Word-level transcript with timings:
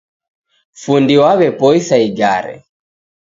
Fundi 0.81 1.15
waw'epoisa 1.21 1.95
igare 2.07 2.55